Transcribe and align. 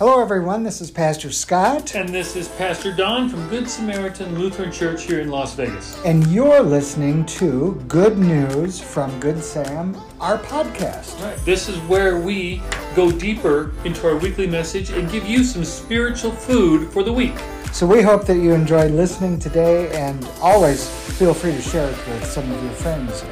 Hello, 0.00 0.22
everyone. 0.22 0.62
This 0.62 0.80
is 0.80 0.90
Pastor 0.90 1.30
Scott, 1.30 1.94
And 1.94 2.08
this 2.08 2.34
is 2.34 2.48
Pastor 2.48 2.90
Don 2.90 3.28
from 3.28 3.46
Good 3.50 3.68
Samaritan 3.68 4.38
Lutheran 4.38 4.72
Church 4.72 5.02
here 5.02 5.20
in 5.20 5.28
Las 5.28 5.54
Vegas. 5.54 6.02
and 6.06 6.26
you're 6.28 6.62
listening 6.62 7.26
to 7.26 7.74
Good 7.86 8.16
News 8.16 8.80
from 8.80 9.20
Good 9.20 9.44
Sam, 9.44 9.94
our 10.18 10.38
podcast. 10.38 11.22
Right. 11.22 11.36
This 11.44 11.68
is 11.68 11.76
where 11.80 12.18
we 12.18 12.62
go 12.96 13.12
deeper 13.12 13.74
into 13.84 14.08
our 14.08 14.16
weekly 14.16 14.46
message 14.46 14.88
and 14.88 15.10
give 15.12 15.26
you 15.26 15.44
some 15.44 15.66
spiritual 15.66 16.32
food 16.32 16.90
for 16.90 17.02
the 17.02 17.12
week. 17.12 17.34
So 17.74 17.86
we 17.86 18.00
hope 18.00 18.24
that 18.24 18.38
you 18.38 18.54
enjoyed 18.54 18.92
listening 18.92 19.38
today, 19.38 19.90
and 19.90 20.26
always 20.40 20.88
feel 21.18 21.34
free 21.34 21.52
to 21.52 21.60
share 21.60 21.90
it 21.90 22.06
with 22.08 22.24
some 22.24 22.50
of 22.50 22.64
your 22.64 22.72
friends 22.72 23.22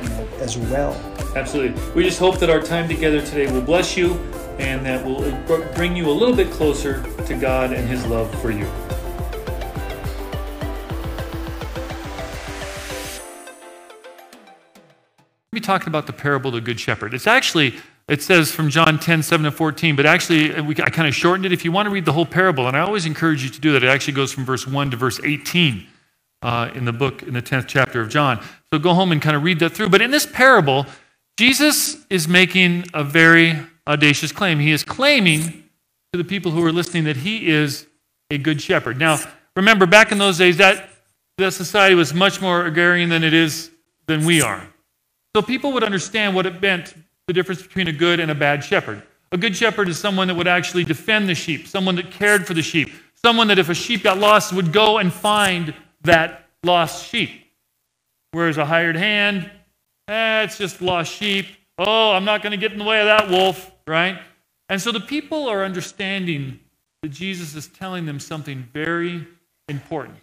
as 0.40 0.58
well. 0.58 0.92
Absolutely. 1.34 1.80
We 1.94 2.04
just 2.04 2.18
hope 2.18 2.38
that 2.40 2.50
our 2.50 2.60
time 2.60 2.88
together 2.88 3.22
today 3.22 3.50
will 3.50 3.62
bless 3.62 3.96
you 3.96 4.20
and 4.58 4.84
that 4.84 5.04
will 5.04 5.22
bring 5.74 5.96
you 5.96 6.08
a 6.08 6.12
little 6.12 6.34
bit 6.34 6.50
closer 6.50 7.02
to 7.24 7.34
God 7.34 7.72
and 7.72 7.88
His 7.88 8.04
love 8.06 8.30
for 8.40 8.50
you. 8.50 8.66
We're 15.52 15.60
talking 15.60 15.88
about 15.88 16.06
the 16.06 16.12
parable 16.12 16.48
of 16.48 16.54
the 16.54 16.60
Good 16.60 16.78
Shepherd. 16.78 17.14
It's 17.14 17.26
actually, 17.26 17.74
it 18.06 18.22
says 18.22 18.52
from 18.52 18.70
John 18.70 18.98
10, 18.98 19.22
7 19.22 19.44
to 19.44 19.50
14, 19.50 19.96
but 19.96 20.06
actually, 20.06 20.60
we, 20.60 20.74
I 20.76 20.90
kind 20.90 21.08
of 21.08 21.14
shortened 21.14 21.46
it. 21.46 21.52
If 21.52 21.64
you 21.64 21.72
want 21.72 21.86
to 21.86 21.90
read 21.90 22.04
the 22.04 22.12
whole 22.12 22.26
parable, 22.26 22.68
and 22.68 22.76
I 22.76 22.80
always 22.80 23.06
encourage 23.06 23.42
you 23.42 23.50
to 23.50 23.60
do 23.60 23.72
that, 23.72 23.82
it 23.82 23.88
actually 23.88 24.14
goes 24.14 24.32
from 24.32 24.44
verse 24.44 24.66
1 24.66 24.90
to 24.90 24.96
verse 24.96 25.20
18 25.22 25.86
uh, 26.42 26.70
in 26.74 26.84
the 26.84 26.92
book, 26.92 27.22
in 27.22 27.34
the 27.34 27.42
10th 27.42 27.66
chapter 27.66 28.00
of 28.00 28.08
John. 28.08 28.42
So 28.72 28.78
go 28.78 28.94
home 28.94 29.12
and 29.12 29.20
kind 29.22 29.34
of 29.34 29.42
read 29.42 29.58
that 29.60 29.70
through. 29.70 29.88
But 29.88 30.02
in 30.02 30.10
this 30.10 30.26
parable, 30.26 30.86
Jesus 31.38 32.04
is 32.10 32.28
making 32.28 32.84
a 32.92 33.02
very 33.02 33.56
audacious 33.88 34.30
claim. 34.30 34.60
He 34.60 34.70
is 34.70 34.84
claiming 34.84 35.64
to 36.12 36.18
the 36.18 36.24
people 36.24 36.52
who 36.52 36.64
are 36.64 36.72
listening 36.72 37.04
that 37.04 37.16
he 37.16 37.48
is 37.48 37.86
a 38.30 38.38
good 38.38 38.60
shepherd. 38.60 38.98
Now, 38.98 39.18
remember, 39.56 39.86
back 39.86 40.12
in 40.12 40.18
those 40.18 40.38
days, 40.38 40.58
that, 40.58 40.90
that 41.38 41.52
society 41.52 41.94
was 41.94 42.12
much 42.12 42.40
more 42.40 42.66
agrarian 42.66 43.08
than 43.08 43.24
it 43.24 43.32
is 43.32 43.70
than 44.06 44.24
we 44.24 44.42
are. 44.42 44.68
So 45.34 45.42
people 45.42 45.72
would 45.72 45.84
understand 45.84 46.34
what 46.34 46.46
it 46.46 46.60
meant, 46.60 46.94
the 47.26 47.32
difference 47.32 47.62
between 47.62 47.88
a 47.88 47.92
good 47.92 48.20
and 48.20 48.30
a 48.30 48.34
bad 48.34 48.62
shepherd. 48.62 49.02
A 49.32 49.36
good 49.36 49.54
shepherd 49.54 49.88
is 49.88 49.98
someone 49.98 50.28
that 50.28 50.34
would 50.34 50.48
actually 50.48 50.84
defend 50.84 51.28
the 51.28 51.34
sheep, 51.34 51.66
someone 51.66 51.94
that 51.96 52.10
cared 52.10 52.46
for 52.46 52.54
the 52.54 52.62
sheep, 52.62 52.90
someone 53.14 53.48
that 53.48 53.58
if 53.58 53.68
a 53.68 53.74
sheep 53.74 54.02
got 54.02 54.18
lost 54.18 54.52
would 54.52 54.72
go 54.72 54.98
and 54.98 55.12
find 55.12 55.74
that 56.02 56.48
lost 56.64 57.06
sheep. 57.06 57.30
Whereas 58.32 58.56
a 58.56 58.64
hired 58.64 58.96
hand, 58.96 59.50
eh, 60.08 60.42
it's 60.42 60.58
just 60.58 60.80
lost 60.80 61.12
sheep. 61.12 61.46
Oh, 61.78 62.12
I'm 62.12 62.24
not 62.24 62.42
going 62.42 62.50
to 62.52 62.56
get 62.56 62.72
in 62.72 62.78
the 62.78 62.84
way 62.84 63.00
of 63.00 63.06
that 63.06 63.28
wolf, 63.28 63.70
right? 63.88 64.20
And 64.68 64.80
so 64.80 64.92
the 64.92 65.00
people 65.00 65.48
are 65.48 65.64
understanding 65.64 66.60
that 67.02 67.08
Jesus 67.08 67.54
is 67.54 67.68
telling 67.68 68.06
them 68.06 68.20
something 68.20 68.68
very 68.72 69.26
important. 69.68 70.18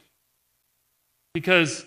Because 1.34 1.86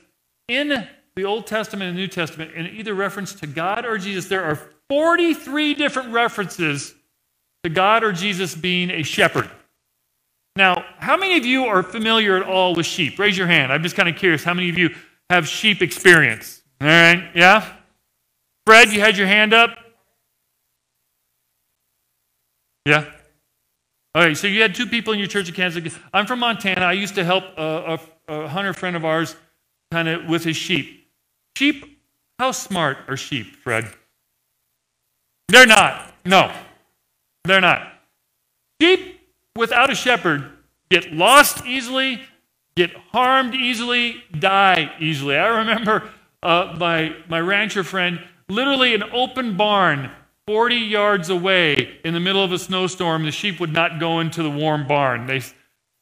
in 0.49 0.87
the 1.15 1.25
Old 1.25 1.47
Testament 1.47 1.89
and 1.89 1.97
New 1.97 2.09
Testament, 2.09 2.53
in 2.53 2.67
either 2.67 2.95
reference 2.95 3.35
to 3.35 3.47
God 3.47 3.85
or 3.85 3.99
Jesus, 3.99 4.29
there 4.29 4.45
are 4.45 4.59
43 4.89 5.75
different 5.75 6.13
references 6.13 6.95
to 7.63 7.71
God 7.71 8.05
or 8.05 8.13
Jesus 8.13 8.55
being 8.55 8.91
a 8.91 9.03
shepherd. 9.03 9.49
Now, 10.57 10.85
how 10.99 11.17
many 11.17 11.37
of 11.37 11.47
you 11.47 11.67
are 11.67 11.83
familiar 11.83 12.37
at 12.37 12.43
all 12.43 12.75
with 12.75 12.87
sheep? 12.87 13.19
Raise 13.19 13.39
your 13.39 13.47
hand. 13.47 13.73
I'm 13.73 13.83
just 13.83 13.95
kind 13.95 14.09
of 14.09 14.17
curious. 14.17 14.43
How 14.43 14.55
many 14.55 14.69
of 14.69 14.79
you 14.79 14.91
have 15.31 15.47
sheep 15.47 15.83
experience? 15.83 16.63
All 16.81 16.89
right, 16.89 17.31
yeah? 17.35 17.73
Fred, 18.67 18.93
you 18.93 19.01
had 19.01 19.17
your 19.17 19.27
hand 19.27 19.53
up? 19.53 19.77
Yeah? 22.89 23.05
All 24.15 24.23
right, 24.23 24.35
so 24.35 24.47
you 24.47 24.63
had 24.63 24.75
two 24.75 24.87
people 24.87 25.13
in 25.13 25.19
your 25.19 25.29
church 25.29 25.47
in 25.47 25.55
Kansas 25.55 25.99
I'm 26.15 26.27
from 26.27 26.39
Montana. 26.39 26.87
I 26.87 26.93
used 26.93 27.15
to 27.17 27.25
help 27.25 27.45
a, 27.59 28.01
a, 28.29 28.35
a 28.35 28.49
hunter 28.49 28.73
friend 28.73 28.97
of 28.97 29.05
ours 29.05 29.37
kind 29.93 30.09
of 30.09 30.25
with 30.25 30.43
his 30.43 30.57
sheep. 30.57 31.07
Sheep, 31.55 32.01
how 32.39 32.53
smart 32.53 32.97
are 33.07 33.17
sheep, 33.17 33.57
Fred? 33.57 33.89
They're 35.49 35.67
not. 35.67 36.15
No, 36.25 36.51
they're 37.45 37.61
not. 37.61 37.93
Sheep 38.81 39.21
without 39.55 39.91
a 39.91 39.95
shepherd 39.95 40.51
get 40.91 41.13
lost 41.13 41.67
easily, 41.67 42.23
get 42.75 42.91
harmed 43.13 43.55
easily, 43.55 44.25
die 44.39 44.93
easily. 44.99 45.37
I 45.37 45.59
remember 45.59 46.09
uh, 46.43 46.75
my, 46.79 47.15
my 47.29 47.41
rancher 47.41 47.85
friend, 47.85 48.19
literally 48.49 48.95
an 48.95 49.03
open 49.13 49.59
barn 49.59 50.11
40 50.49 50.77
yards 50.77 51.29
away 51.29 51.99
in 52.07 52.15
the 52.15 52.21
middle 52.21 52.43
of 52.43 52.53
a 52.53 52.59
snowstorm. 52.59 53.23
The 53.25 53.31
sheep 53.31 53.61
would 53.61 53.75
not 53.75 54.01
go 54.01 54.19
into 54.19 54.43
the 54.43 54.49
warm 54.49 54.89
barn. 54.89 55.27
They 55.27 55.43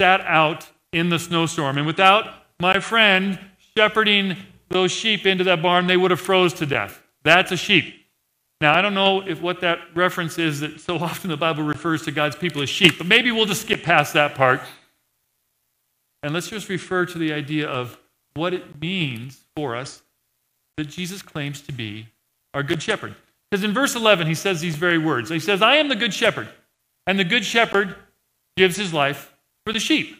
sat 0.01 0.21
out 0.21 0.69
in 0.93 1.09
the 1.09 1.19
snowstorm. 1.19 1.79
And 1.79 1.84
without 1.84 2.33
my 2.61 2.79
friend 2.79 3.41
shepherding 3.77 4.37
those 4.69 4.93
sheep 4.93 5.27
into 5.27 5.43
that 5.43 5.62
barn, 5.62 5.89
they 5.89 5.97
would 5.97 6.12
have 6.12 6.21
froze 6.21 6.53
to 6.55 6.67
death. 6.67 7.03
That's 7.25 7.51
a 7.51 7.57
sheep. 7.57 7.93
Now, 8.61 8.73
I 8.73 8.83
don't 8.83 8.95
know 8.95 9.21
if 9.27 9.43
what 9.43 9.62
that 9.62 9.81
reference 9.97 10.39
is 10.39 10.61
that 10.61 10.78
so 10.78 10.97
often 10.99 11.28
the 11.28 11.37
Bible 11.37 11.65
refers 11.65 12.03
to 12.03 12.13
God's 12.13 12.37
people 12.37 12.63
as 12.63 12.69
sheep, 12.69 12.99
but 12.99 13.09
maybe 13.09 13.33
we'll 13.33 13.47
just 13.47 13.63
skip 13.63 13.83
past 13.83 14.13
that 14.13 14.37
part. 14.37 14.61
And 16.23 16.33
let's 16.33 16.51
just 16.51 16.69
refer 16.69 17.05
to 17.05 17.19
the 17.19 17.33
idea 17.33 17.67
of 17.67 17.99
what 18.34 18.55
it 18.55 18.81
means 18.81 19.41
for 19.57 19.75
us 19.75 20.03
that 20.77 20.84
Jesus 20.84 21.21
claims 21.21 21.61
to 21.63 21.73
be 21.73 22.07
our 22.55 22.63
good 22.63 22.81
shepherd. 22.81 23.17
Because 23.51 23.65
in 23.65 23.73
verse 23.73 23.95
11, 23.95 24.27
he 24.27 24.34
says 24.34 24.61
these 24.61 24.77
very 24.77 24.99
words. 24.99 25.31
He 25.31 25.39
says, 25.39 25.62
I 25.62 25.77
am 25.77 25.89
the 25.89 25.97
good 25.97 26.12
shepherd, 26.12 26.49
and 27.07 27.19
the 27.19 27.25
good 27.25 27.45
shepherd 27.45 27.95
gives 28.57 28.77
his 28.77 28.93
life 28.93 29.33
for 29.65 29.73
the 29.73 29.79
sheep. 29.79 30.17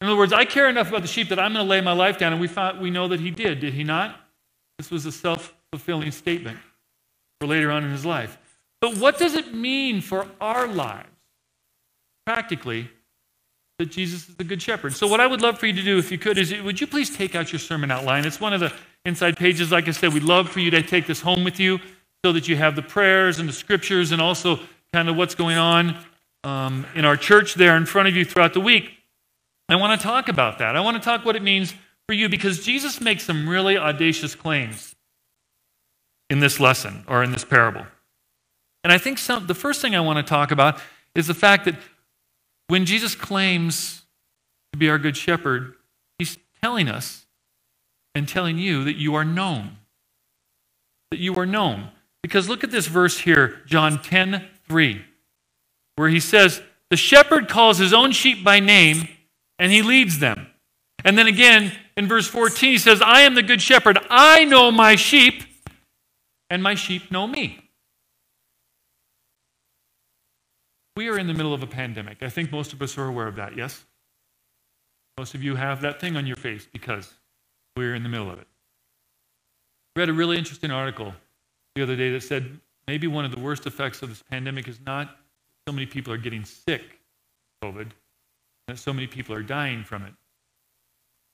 In 0.00 0.06
other 0.06 0.16
words, 0.16 0.32
I 0.32 0.44
care 0.44 0.68
enough 0.68 0.88
about 0.88 1.02
the 1.02 1.08
sheep 1.08 1.28
that 1.30 1.38
I'm 1.38 1.52
going 1.52 1.64
to 1.64 1.68
lay 1.68 1.80
my 1.80 1.92
life 1.92 2.18
down, 2.18 2.32
and 2.32 2.40
we, 2.40 2.48
found, 2.48 2.80
we 2.80 2.90
know 2.90 3.08
that 3.08 3.20
he 3.20 3.30
did, 3.30 3.60
did 3.60 3.74
he 3.74 3.84
not? 3.84 4.18
This 4.78 4.90
was 4.90 5.04
a 5.06 5.12
self 5.12 5.54
fulfilling 5.72 6.12
statement 6.12 6.58
for 7.40 7.48
later 7.48 7.70
on 7.70 7.84
in 7.84 7.90
his 7.90 8.06
life. 8.06 8.38
But 8.80 8.96
what 8.96 9.18
does 9.18 9.34
it 9.34 9.52
mean 9.52 10.00
for 10.00 10.26
our 10.40 10.68
lives, 10.68 11.08
practically, 12.24 12.88
that 13.80 13.86
Jesus 13.86 14.28
is 14.28 14.36
the 14.36 14.44
good 14.44 14.62
shepherd? 14.62 14.94
So, 14.94 15.08
what 15.08 15.20
I 15.20 15.26
would 15.26 15.42
love 15.42 15.58
for 15.58 15.66
you 15.66 15.72
to 15.72 15.82
do, 15.82 15.98
if 15.98 16.12
you 16.12 16.18
could, 16.18 16.38
is 16.38 16.54
would 16.62 16.80
you 16.80 16.86
please 16.86 17.14
take 17.14 17.34
out 17.34 17.52
your 17.52 17.58
sermon 17.58 17.90
outline? 17.90 18.24
It's 18.24 18.40
one 18.40 18.52
of 18.52 18.60
the 18.60 18.72
inside 19.04 19.36
pages. 19.36 19.72
Like 19.72 19.88
I 19.88 19.90
said, 19.90 20.14
we'd 20.14 20.22
love 20.22 20.48
for 20.48 20.60
you 20.60 20.70
to 20.70 20.82
take 20.82 21.08
this 21.08 21.20
home 21.20 21.42
with 21.42 21.58
you 21.58 21.80
so 22.24 22.32
that 22.32 22.48
you 22.48 22.56
have 22.56 22.76
the 22.76 22.82
prayers 22.82 23.38
and 23.38 23.48
the 23.48 23.52
scriptures 23.52 24.12
and 24.12 24.20
also 24.20 24.58
kind 24.92 25.08
of 25.08 25.16
what's 25.16 25.34
going 25.34 25.56
on 25.56 25.96
um, 26.44 26.86
in 26.94 27.04
our 27.04 27.16
church 27.16 27.54
there 27.54 27.76
in 27.76 27.86
front 27.86 28.08
of 28.08 28.16
you 28.16 28.24
throughout 28.24 28.54
the 28.54 28.60
week. 28.60 28.92
I 29.68 29.76
want 29.76 30.00
to 30.00 30.06
talk 30.06 30.28
about 30.28 30.58
that. 30.58 30.76
I 30.76 30.80
want 30.80 30.96
to 30.96 31.02
talk 31.02 31.24
what 31.24 31.36
it 31.36 31.42
means 31.42 31.74
for 32.06 32.14
you 32.14 32.28
because 32.28 32.64
Jesus 32.64 33.00
makes 33.00 33.24
some 33.24 33.48
really 33.48 33.76
audacious 33.76 34.34
claims 34.34 34.96
in 36.30 36.40
this 36.40 36.58
lesson 36.58 37.04
or 37.06 37.22
in 37.22 37.32
this 37.32 37.44
parable. 37.44 37.86
And 38.82 38.92
I 38.92 38.98
think 38.98 39.18
some, 39.18 39.46
the 39.46 39.54
first 39.54 39.82
thing 39.82 39.94
I 39.94 40.00
want 40.00 40.24
to 40.24 40.28
talk 40.28 40.50
about 40.50 40.80
is 41.14 41.26
the 41.26 41.34
fact 41.34 41.66
that 41.66 41.74
when 42.68 42.86
Jesus 42.86 43.14
claims 43.14 44.02
to 44.72 44.78
be 44.78 44.88
our 44.88 44.98
good 44.98 45.16
shepherd, 45.16 45.74
he's 46.18 46.38
telling 46.62 46.88
us 46.88 47.26
and 48.14 48.26
telling 48.26 48.58
you 48.58 48.84
that 48.84 48.96
you 48.96 49.14
are 49.14 49.24
known. 49.24 49.78
That 51.10 51.18
you 51.18 51.34
are 51.36 51.46
known. 51.46 51.90
Because 52.22 52.48
look 52.48 52.64
at 52.64 52.70
this 52.70 52.86
verse 52.86 53.18
here, 53.18 53.62
John 53.66 54.02
10 54.02 54.46
3, 54.68 55.04
where 55.96 56.08
he 56.08 56.20
says, 56.20 56.60
The 56.90 56.96
shepherd 56.96 57.48
calls 57.48 57.78
his 57.78 57.92
own 57.92 58.12
sheep 58.12 58.44
by 58.44 58.60
name 58.60 59.08
and 59.58 59.72
he 59.72 59.82
leads 59.82 60.18
them. 60.18 60.48
And 61.04 61.16
then 61.16 61.26
again 61.26 61.72
in 61.96 62.08
verse 62.08 62.26
14, 62.26 62.72
he 62.72 62.78
says, 62.78 63.00
I 63.00 63.20
am 63.20 63.34
the 63.34 63.42
good 63.42 63.62
shepherd. 63.62 63.98
I 64.10 64.44
know 64.44 64.70
my 64.70 64.96
sheep, 64.96 65.44
and 66.50 66.62
my 66.62 66.74
sheep 66.74 67.10
know 67.10 67.26
me. 67.26 67.70
We 70.96 71.08
are 71.08 71.18
in 71.18 71.28
the 71.28 71.34
middle 71.34 71.54
of 71.54 71.62
a 71.62 71.66
pandemic. 71.66 72.22
I 72.22 72.28
think 72.28 72.50
most 72.50 72.72
of 72.72 72.82
us 72.82 72.98
are 72.98 73.06
aware 73.06 73.28
of 73.28 73.36
that, 73.36 73.56
yes? 73.56 73.84
Most 75.16 75.34
of 75.34 75.42
you 75.42 75.54
have 75.54 75.80
that 75.82 76.00
thing 76.00 76.16
on 76.16 76.26
your 76.26 76.36
face 76.36 76.66
because 76.72 77.12
we're 77.76 77.94
in 77.94 78.02
the 78.02 78.08
middle 78.08 78.30
of 78.30 78.38
it. 78.38 78.46
I 79.94 80.00
read 80.00 80.08
a 80.08 80.12
really 80.12 80.38
interesting 80.38 80.70
article 80.70 81.14
the 81.78 81.84
other 81.84 81.96
day 81.96 82.10
that 82.10 82.22
said 82.22 82.58
maybe 82.88 83.06
one 83.06 83.24
of 83.24 83.30
the 83.30 83.38
worst 83.38 83.66
effects 83.66 84.02
of 84.02 84.08
this 84.08 84.22
pandemic 84.22 84.66
is 84.66 84.80
not 84.84 85.16
so 85.66 85.72
many 85.72 85.86
people 85.86 86.12
are 86.12 86.18
getting 86.18 86.44
sick, 86.44 86.98
COVID, 87.62 87.90
that 88.66 88.78
so 88.78 88.92
many 88.92 89.06
people 89.06 89.34
are 89.34 89.42
dying 89.42 89.84
from 89.84 90.02
it 90.02 90.12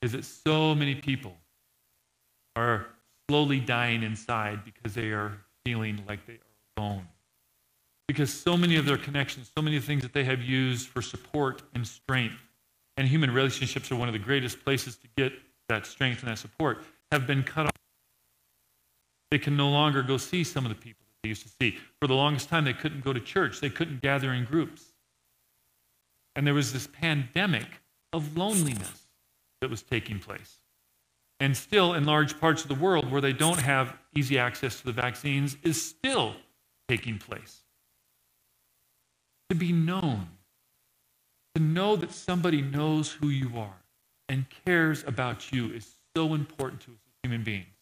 is 0.02 0.12
that 0.12 0.25
so 0.25 0.75
many 0.75 0.94
people 0.94 1.35
are 2.56 2.87
slowly 3.29 3.58
dying 3.58 4.02
inside 4.02 4.64
because 4.64 4.94
they 4.94 5.12
are 5.12 5.32
feeling 5.64 6.02
like 6.06 6.26
they 6.26 6.35
are 6.35 6.82
alone. 6.82 7.06
Because 8.06 8.31
so 8.31 8.55
many 8.55 8.76
of 8.76 8.85
their 8.85 8.99
connections, 8.99 9.50
so 9.56 9.62
many 9.62 9.76
of 9.76 9.82
the 9.82 9.87
things 9.87 10.02
that 10.02 10.12
they 10.12 10.25
have 10.25 10.43
used 10.43 10.88
for 10.88 11.00
support 11.00 11.62
and 11.75 11.87
strength, 11.87 12.37
and 12.99 13.08
human 13.08 13.31
relationships 13.31 13.90
are 13.90 13.97
one 13.97 14.08
of 14.08 14.12
the 14.12 14.19
greatest 14.19 14.62
places 14.62 14.97
to 14.97 15.08
get 15.17 15.32
that 15.70 15.87
strength 15.87 16.20
and 16.20 16.31
that 16.31 16.38
support, 16.38 16.85
have 17.11 17.26
been 17.26 17.43
cut 17.43 17.64
off. 17.64 17.84
They 19.35 19.39
can 19.41 19.57
no 19.57 19.69
longer 19.69 20.05
go 20.05 20.17
see 20.17 20.45
some 20.45 20.65
of 20.65 20.69
the 20.69 20.77
people 20.77 21.05
that 21.09 21.25
they 21.25 21.29
used 21.29 21.43
to 21.43 21.49
see. 21.49 21.77
For 22.01 22.07
the 22.07 22.15
longest 22.15 22.49
time, 22.49 22.65
they 22.65 22.73
couldn't 22.73 23.03
go 23.03 23.13
to 23.13 23.19
church, 23.19 23.59
they 23.59 23.69
couldn't 23.69 24.01
gather 24.01 24.33
in 24.33 24.45
groups. 24.45 24.93
And 26.37 26.47
there 26.47 26.55
was 26.55 26.73
this 26.73 26.87
pandemic 26.87 27.67
of 28.13 28.37
loneliness 28.37 29.09
that 29.61 29.71
was 29.71 29.83
taking 29.83 30.21
place. 30.21 30.61
And 31.41 31.57
still, 31.57 31.95
in 31.95 32.05
large 32.05 32.39
parts 32.39 32.63
of 32.63 32.69
the 32.69 32.77
world 32.77 33.11
where 33.11 33.21
they 33.21 33.33
don't 33.33 33.59
have 33.59 33.97
easy 34.15 34.39
access 34.39 34.79
to 34.79 34.87
the 34.87 34.93
vaccines, 34.93 35.57
is 35.65 35.85
still 35.85 36.37
taking 36.87 37.19
place. 37.19 37.63
To 39.51 39.57
be 39.57 39.73
known, 39.73 40.29
to 41.57 41.61
know 41.61 41.97
that 41.97 42.13
somebody 42.13 42.63
knows 42.63 43.11
who 43.11 43.31
you 43.31 43.59
are 43.59 43.83
and 44.29 44.47
cares 44.65 45.03
about 45.03 45.51
you 45.51 45.73
is 45.73 45.97
so 46.17 46.35
important 46.35 46.83
to 46.83 46.93
us 46.93 46.99
as 47.09 47.13
human 47.25 47.43
beings. 47.43 47.74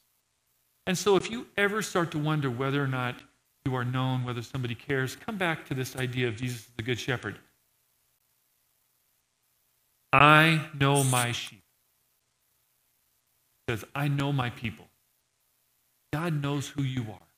And 0.86 0.98
so, 0.98 1.16
if 1.16 1.30
you 1.30 1.46
ever 1.56 1.80
start 1.80 2.10
to 2.12 2.18
wonder 2.18 2.50
whether 2.50 2.82
or 2.82 2.88
not 2.88 3.16
you 3.64 3.74
are 3.74 3.84
known, 3.84 4.24
whether 4.24 4.42
somebody 4.42 4.74
cares, 4.74 5.14
come 5.16 5.36
back 5.36 5.66
to 5.68 5.74
this 5.74 5.96
idea 5.96 6.28
of 6.28 6.36
Jesus 6.36 6.68
the 6.76 6.82
Good 6.82 6.98
Shepherd. 6.98 7.38
I 10.12 10.68
know 10.78 11.04
my 11.04 11.32
sheep. 11.32 11.62
He 13.66 13.72
says, 13.72 13.84
I 13.94 14.08
know 14.08 14.32
my 14.32 14.50
people. 14.50 14.86
God 16.12 16.42
knows 16.42 16.68
who 16.68 16.82
you 16.82 17.02
are. 17.10 17.28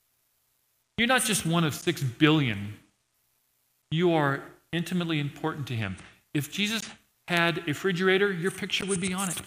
You're 0.96 1.08
not 1.08 1.24
just 1.24 1.44
one 1.46 1.64
of 1.64 1.74
six 1.74 2.02
billion, 2.02 2.74
you 3.90 4.12
are 4.14 4.42
intimately 4.72 5.20
important 5.20 5.66
to 5.68 5.74
Him. 5.74 5.96
If 6.32 6.50
Jesus 6.50 6.82
had 7.28 7.58
a 7.58 7.62
refrigerator, 7.62 8.32
your 8.32 8.50
picture 8.50 8.84
would 8.86 9.00
be 9.00 9.12
on 9.12 9.28
it. 9.28 9.40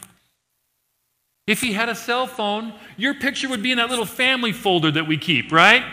If 1.48 1.62
he 1.62 1.72
had 1.72 1.88
a 1.88 1.96
cell 1.96 2.28
phone, 2.28 2.74
your 2.98 3.14
picture 3.14 3.48
would 3.48 3.64
be 3.64 3.72
in 3.72 3.78
that 3.78 3.90
little 3.90 4.06
family 4.06 4.52
folder 4.52 4.92
that 4.92 5.08
we 5.08 5.18
keep, 5.18 5.52
right? 5.52 5.84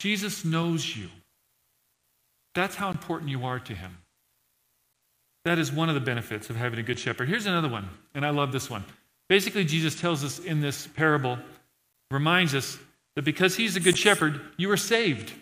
Jesus 0.00 0.44
knows 0.44 0.96
you. 0.96 1.08
That's 2.54 2.74
how 2.74 2.90
important 2.90 3.30
you 3.30 3.44
are 3.44 3.60
to 3.60 3.74
him. 3.74 3.98
That 5.44 5.58
is 5.58 5.70
one 5.70 5.88
of 5.88 5.94
the 5.94 6.00
benefits 6.00 6.50
of 6.50 6.56
having 6.56 6.80
a 6.80 6.82
good 6.82 6.98
shepherd. 6.98 7.28
Here's 7.28 7.46
another 7.46 7.68
one, 7.68 7.88
and 8.14 8.26
I 8.26 8.30
love 8.30 8.50
this 8.50 8.68
one. 8.68 8.84
Basically, 9.28 9.64
Jesus 9.64 9.98
tells 9.98 10.24
us 10.24 10.40
in 10.40 10.60
this 10.60 10.88
parable, 10.88 11.38
reminds 12.10 12.54
us 12.54 12.78
that 13.14 13.24
because 13.24 13.56
he's 13.56 13.76
a 13.76 13.80
good 13.80 13.96
shepherd, 13.96 14.40
you 14.56 14.70
are 14.70 14.76
saved. 14.76 15.32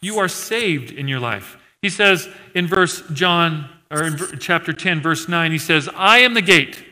You 0.00 0.18
are 0.18 0.28
saved 0.28 0.90
in 0.90 1.08
your 1.08 1.20
life. 1.20 1.58
He 1.82 1.90
says 1.90 2.28
in 2.54 2.66
verse 2.66 3.02
John 3.12 3.68
or 3.90 4.04
in 4.04 4.16
chapter 4.38 4.72
10, 4.72 5.00
verse 5.00 5.28
9, 5.28 5.52
he 5.52 5.58
says, 5.58 5.88
I 5.94 6.18
am 6.18 6.34
the 6.34 6.42
gate. 6.42 6.84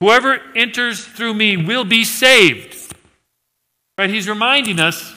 Whoever 0.00 0.40
enters 0.56 1.04
through 1.04 1.34
me 1.34 1.56
will 1.56 1.84
be 1.84 2.04
saved. 2.04 2.94
Right? 3.98 4.10
He's 4.10 4.28
reminding 4.28 4.80
us 4.80 5.14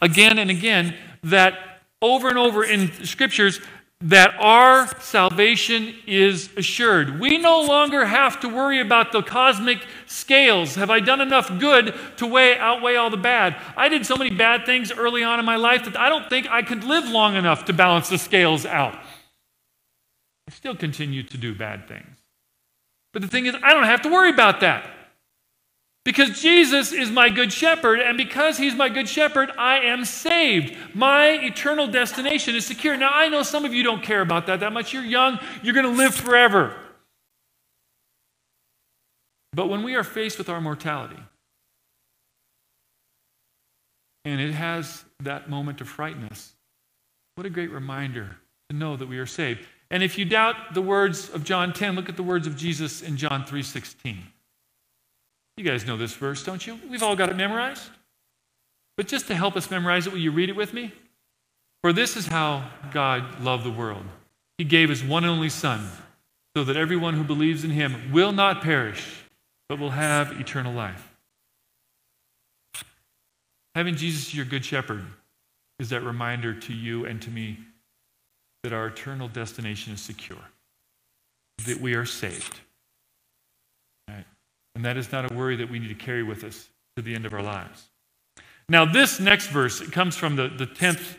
again 0.00 0.38
and 0.38 0.50
again 0.50 0.96
that 1.22 1.80
over 2.00 2.28
and 2.28 2.38
over 2.38 2.64
in 2.64 2.90
scriptures 3.04 3.60
that 4.00 4.34
our 4.40 4.88
salvation 5.00 5.94
is 6.06 6.50
assured. 6.56 7.20
We 7.20 7.38
no 7.38 7.60
longer 7.60 8.04
have 8.04 8.40
to 8.40 8.48
worry 8.48 8.80
about 8.80 9.12
the 9.12 9.22
cosmic 9.22 9.86
scales. 10.06 10.74
Have 10.74 10.90
I 10.90 10.98
done 10.98 11.20
enough 11.20 11.56
good 11.60 11.94
to 12.16 12.26
weigh, 12.26 12.58
outweigh 12.58 12.96
all 12.96 13.10
the 13.10 13.16
bad? 13.16 13.56
I 13.76 13.88
did 13.88 14.04
so 14.04 14.16
many 14.16 14.30
bad 14.30 14.66
things 14.66 14.90
early 14.90 15.22
on 15.22 15.38
in 15.38 15.44
my 15.44 15.56
life 15.56 15.84
that 15.84 15.96
I 15.96 16.08
don't 16.08 16.28
think 16.28 16.50
I 16.50 16.62
could 16.62 16.82
live 16.82 17.08
long 17.08 17.36
enough 17.36 17.64
to 17.66 17.72
balance 17.72 18.08
the 18.08 18.18
scales 18.18 18.66
out. 18.66 18.98
I 20.48 20.50
still 20.50 20.74
continue 20.74 21.22
to 21.22 21.36
do 21.36 21.54
bad 21.54 21.88
things. 21.88 22.16
But 23.12 23.22
the 23.22 23.28
thing 23.28 23.46
is, 23.46 23.54
I 23.62 23.72
don't 23.72 23.84
have 23.84 24.02
to 24.02 24.08
worry 24.08 24.30
about 24.30 24.60
that. 24.60 24.88
Because 26.04 26.40
Jesus 26.40 26.90
is 26.90 27.10
my 27.10 27.28
good 27.28 27.52
shepherd, 27.52 28.00
and 28.00 28.16
because 28.16 28.58
he's 28.58 28.74
my 28.74 28.88
good 28.88 29.08
shepherd, 29.08 29.52
I 29.56 29.78
am 29.78 30.04
saved. 30.04 30.76
My 30.94 31.28
eternal 31.28 31.86
destination 31.86 32.56
is 32.56 32.66
secure. 32.66 32.96
Now, 32.96 33.12
I 33.12 33.28
know 33.28 33.44
some 33.44 33.64
of 33.64 33.72
you 33.72 33.84
don't 33.84 34.02
care 34.02 34.20
about 34.20 34.46
that 34.46 34.60
that 34.60 34.72
much. 34.72 34.92
You're 34.92 35.04
young, 35.04 35.38
you're 35.62 35.74
going 35.74 35.86
to 35.86 35.92
live 35.92 36.14
forever. 36.14 36.74
But 39.52 39.68
when 39.68 39.84
we 39.84 39.94
are 39.94 40.02
faced 40.02 40.38
with 40.38 40.48
our 40.48 40.60
mortality, 40.60 41.22
and 44.24 44.40
it 44.40 44.52
has 44.52 45.04
that 45.20 45.48
moment 45.48 45.78
to 45.78 45.84
frighten 45.84 46.24
us, 46.24 46.52
what 47.36 47.46
a 47.46 47.50
great 47.50 47.70
reminder 47.70 48.38
to 48.70 48.76
know 48.76 48.96
that 48.96 49.06
we 49.06 49.18
are 49.18 49.26
saved. 49.26 49.60
And 49.92 50.02
if 50.02 50.16
you 50.16 50.24
doubt 50.24 50.72
the 50.72 50.80
words 50.80 51.28
of 51.28 51.44
John 51.44 51.74
10, 51.74 51.94
look 51.94 52.08
at 52.08 52.16
the 52.16 52.22
words 52.22 52.46
of 52.46 52.56
Jesus 52.56 53.02
in 53.02 53.18
John 53.18 53.44
3:16. 53.44 54.32
You 55.58 55.64
guys 55.64 55.84
know 55.84 55.98
this 55.98 56.14
verse, 56.14 56.42
don't 56.42 56.66
you? 56.66 56.80
We've 56.88 57.02
all 57.02 57.14
got 57.14 57.28
it 57.28 57.36
memorized. 57.36 57.90
But 58.96 59.06
just 59.06 59.26
to 59.26 59.34
help 59.34 59.54
us 59.54 59.70
memorize 59.70 60.06
it, 60.06 60.12
will 60.12 60.18
you 60.18 60.30
read 60.30 60.48
it 60.48 60.56
with 60.56 60.72
me? 60.72 60.92
For 61.82 61.92
this 61.92 62.16
is 62.16 62.28
how 62.28 62.70
God 62.90 63.40
loved 63.40 63.64
the 63.64 63.70
world. 63.70 64.06
He 64.56 64.64
gave 64.64 64.88
his 64.88 65.04
one 65.04 65.24
and 65.24 65.30
only 65.30 65.50
Son, 65.50 65.90
so 66.56 66.64
that 66.64 66.76
everyone 66.76 67.14
who 67.14 67.24
believes 67.24 67.62
in 67.62 67.70
him 67.70 68.12
will 68.12 68.32
not 68.32 68.62
perish, 68.62 69.24
but 69.68 69.78
will 69.78 69.90
have 69.90 70.40
eternal 70.40 70.72
life. 70.72 71.14
Having 73.74 73.96
Jesus 73.96 74.32
your 74.32 74.46
good 74.46 74.64
shepherd 74.64 75.04
is 75.78 75.90
that 75.90 76.02
reminder 76.02 76.54
to 76.54 76.72
you 76.72 77.04
and 77.04 77.20
to 77.20 77.30
me 77.30 77.58
that 78.62 78.72
our 78.72 78.86
eternal 78.86 79.28
destination 79.28 79.92
is 79.92 80.00
secure, 80.00 80.38
that 81.66 81.80
we 81.80 81.94
are 81.94 82.04
saved. 82.04 82.60
Right? 84.08 84.24
And 84.74 84.84
that 84.84 84.96
is 84.96 85.10
not 85.10 85.30
a 85.30 85.34
worry 85.34 85.56
that 85.56 85.70
we 85.70 85.78
need 85.78 85.88
to 85.88 85.94
carry 85.94 86.22
with 86.22 86.44
us 86.44 86.68
to 86.96 87.02
the 87.02 87.14
end 87.14 87.26
of 87.26 87.32
our 87.32 87.42
lives. 87.42 87.88
Now, 88.68 88.84
this 88.84 89.20
next 89.20 89.48
verse, 89.48 89.80
it 89.80 89.92
comes 89.92 90.16
from 90.16 90.36
the, 90.36 90.48
the 90.48 90.66
10th 90.66 91.16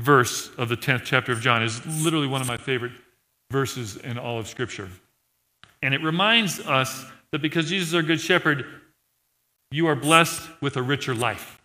verse 0.00 0.50
of 0.56 0.68
the 0.68 0.76
10th 0.76 1.04
chapter 1.04 1.32
of 1.32 1.40
John, 1.40 1.62
is 1.62 1.84
literally 1.86 2.26
one 2.26 2.40
of 2.40 2.46
my 2.46 2.56
favorite 2.56 2.92
verses 3.50 3.96
in 3.96 4.18
all 4.18 4.38
of 4.38 4.48
Scripture. 4.48 4.88
And 5.82 5.94
it 5.94 6.02
reminds 6.02 6.60
us 6.60 7.06
that 7.30 7.40
because 7.40 7.68
Jesus 7.68 7.88
is 7.88 7.94
our 7.94 8.02
good 8.02 8.20
shepherd, 8.20 8.66
you 9.70 9.86
are 9.86 9.94
blessed 9.94 10.42
with 10.60 10.76
a 10.76 10.82
richer 10.82 11.14
life. 11.14 11.60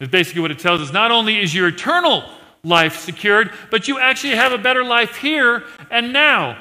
It's 0.00 0.10
basically 0.10 0.42
what 0.42 0.50
it 0.50 0.58
tells 0.58 0.80
us. 0.80 0.92
Not 0.92 1.10
only 1.10 1.40
is 1.40 1.54
your 1.54 1.68
eternal 1.68 2.24
life 2.62 2.98
secured, 2.98 3.52
but 3.70 3.88
you 3.88 3.98
actually 3.98 4.34
have 4.34 4.52
a 4.52 4.58
better 4.58 4.84
life 4.84 5.16
here 5.16 5.64
and 5.90 6.12
now. 6.12 6.58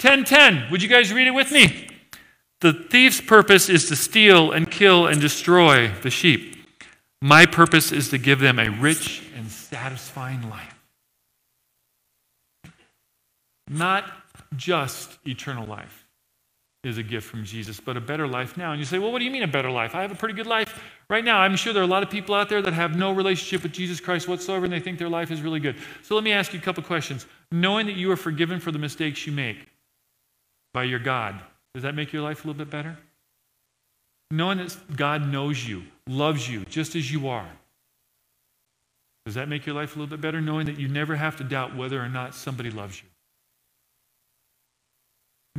1010. 0.00 0.70
Would 0.70 0.82
you 0.82 0.88
guys 0.88 1.12
read 1.12 1.26
it 1.26 1.32
with 1.32 1.50
me? 1.50 1.88
The 2.60 2.72
thief's 2.72 3.20
purpose 3.20 3.68
is 3.68 3.88
to 3.88 3.96
steal 3.96 4.52
and 4.52 4.70
kill 4.70 5.06
and 5.06 5.20
destroy 5.20 5.92
the 6.02 6.10
sheep. 6.10 6.56
My 7.20 7.46
purpose 7.46 7.92
is 7.92 8.08
to 8.10 8.18
give 8.18 8.40
them 8.40 8.58
a 8.58 8.68
rich 8.68 9.22
and 9.36 9.48
satisfying 9.50 10.48
life. 10.48 10.74
Not 13.68 14.10
just 14.56 15.18
eternal 15.26 15.66
life 15.66 16.07
is 16.84 16.96
a 16.96 17.02
gift 17.02 17.26
from 17.26 17.44
Jesus, 17.44 17.80
but 17.80 17.96
a 17.96 18.00
better 18.00 18.26
life 18.26 18.56
now. 18.56 18.70
And 18.70 18.78
you 18.78 18.84
say, 18.84 18.98
well, 18.98 19.10
what 19.10 19.18
do 19.18 19.24
you 19.24 19.30
mean 19.30 19.42
a 19.42 19.48
better 19.48 19.70
life? 19.70 19.94
I 19.94 20.02
have 20.02 20.12
a 20.12 20.14
pretty 20.14 20.34
good 20.34 20.46
life 20.46 20.80
right 21.10 21.24
now. 21.24 21.40
I'm 21.40 21.56
sure 21.56 21.72
there 21.72 21.82
are 21.82 21.86
a 21.86 21.88
lot 21.88 22.04
of 22.04 22.10
people 22.10 22.34
out 22.34 22.48
there 22.48 22.62
that 22.62 22.72
have 22.72 22.96
no 22.96 23.12
relationship 23.12 23.64
with 23.64 23.72
Jesus 23.72 23.98
Christ 24.00 24.28
whatsoever, 24.28 24.64
and 24.64 24.72
they 24.72 24.80
think 24.80 24.98
their 24.98 25.08
life 25.08 25.30
is 25.30 25.42
really 25.42 25.58
good. 25.58 25.76
So 26.02 26.14
let 26.14 26.22
me 26.22 26.32
ask 26.32 26.52
you 26.52 26.60
a 26.60 26.62
couple 26.62 26.82
questions. 26.84 27.26
Knowing 27.50 27.86
that 27.86 27.96
you 27.96 28.10
are 28.12 28.16
forgiven 28.16 28.60
for 28.60 28.70
the 28.70 28.78
mistakes 28.78 29.26
you 29.26 29.32
make 29.32 29.66
by 30.72 30.84
your 30.84 31.00
God, 31.00 31.40
does 31.74 31.82
that 31.82 31.96
make 31.96 32.12
your 32.12 32.22
life 32.22 32.44
a 32.44 32.48
little 32.48 32.58
bit 32.58 32.70
better? 32.70 32.96
Knowing 34.30 34.58
that 34.58 34.96
God 34.96 35.26
knows 35.26 35.66
you, 35.66 35.82
loves 36.06 36.48
you 36.48 36.64
just 36.66 36.94
as 36.94 37.10
you 37.10 37.28
are, 37.28 37.48
does 39.26 39.34
that 39.34 39.48
make 39.48 39.66
your 39.66 39.74
life 39.74 39.96
a 39.96 39.98
little 39.98 40.10
bit 40.10 40.20
better? 40.20 40.40
Knowing 40.40 40.66
that 40.66 40.78
you 40.78 40.88
never 40.88 41.16
have 41.16 41.36
to 41.36 41.44
doubt 41.44 41.76
whether 41.76 42.00
or 42.00 42.08
not 42.08 42.34
somebody 42.34 42.70
loves 42.70 43.02
you. 43.02 43.08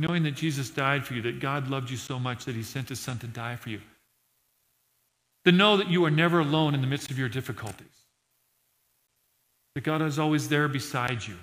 Knowing 0.00 0.22
that 0.22 0.34
Jesus 0.34 0.70
died 0.70 1.04
for 1.04 1.12
you, 1.12 1.20
that 1.20 1.40
God 1.40 1.68
loved 1.68 1.90
you 1.90 1.98
so 1.98 2.18
much 2.18 2.46
that 2.46 2.54
he 2.54 2.62
sent 2.62 2.88
his 2.88 2.98
son 2.98 3.18
to 3.18 3.26
die 3.26 3.56
for 3.56 3.68
you. 3.68 3.82
To 5.44 5.52
know 5.52 5.76
that 5.76 5.90
you 5.90 6.02
are 6.06 6.10
never 6.10 6.40
alone 6.40 6.74
in 6.74 6.80
the 6.80 6.86
midst 6.86 7.10
of 7.10 7.18
your 7.18 7.28
difficulties. 7.28 7.86
That 9.74 9.84
God 9.84 10.00
is 10.00 10.18
always 10.18 10.48
there 10.48 10.68
beside 10.68 11.26
you 11.26 11.36